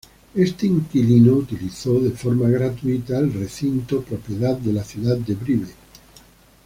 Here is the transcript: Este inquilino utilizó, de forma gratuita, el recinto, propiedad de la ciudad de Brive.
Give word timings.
Este 0.33 0.65
inquilino 0.65 1.33
utilizó, 1.33 1.99
de 1.99 2.09
forma 2.09 2.49
gratuita, 2.49 3.19
el 3.19 3.31
recinto, 3.31 4.01
propiedad 4.01 4.57
de 4.57 4.73
la 4.73 4.83
ciudad 4.83 5.15
de 5.15 5.35
Brive. 5.35 5.75